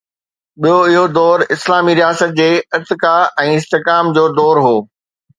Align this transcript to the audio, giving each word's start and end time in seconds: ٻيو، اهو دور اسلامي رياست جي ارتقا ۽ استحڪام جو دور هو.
ٻيو، 0.61 0.77
اهو 0.91 1.01
دور 1.17 1.41
اسلامي 1.55 1.93
رياست 1.99 2.33
جي 2.39 2.47
ارتقا 2.77 3.11
۽ 3.43 3.53
استحڪام 3.59 4.09
جو 4.17 4.23
دور 4.39 4.61
هو. 4.69 4.73